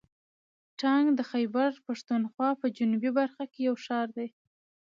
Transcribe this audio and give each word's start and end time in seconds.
ټانک 0.79 1.07
د 1.15 1.21
خیبر 1.31 1.69
پښتونخوا 1.85 2.49
په 2.61 2.65
جنوبي 2.77 3.11
برخه 3.19 3.43
کې 3.51 3.59
یو 3.67 3.75
ښار 3.85 4.07
دی. 4.17 4.27